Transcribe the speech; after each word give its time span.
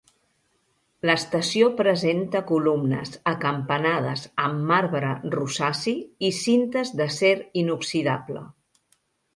L'estació 1.09 1.67
presenta 1.81 2.41
columnes 2.53 3.13
acampanades 3.33 4.25
amb 4.47 4.67
marbre 4.73 5.13
rosaci 5.37 5.95
i 6.31 6.35
cintes 6.43 6.95
d'acer 7.03 7.35
inoxidable. 7.65 8.49